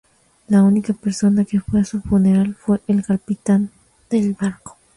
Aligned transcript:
La 0.47 0.63
única 0.63 0.93
persona 0.93 1.45
que 1.45 1.59
fue 1.59 1.81
a 1.81 1.85
su 1.85 2.01
funeral 2.01 2.55
fue 2.55 2.81
el 2.87 3.05
capitán 3.05 3.69
del 4.09 4.33
barco. 4.33 4.75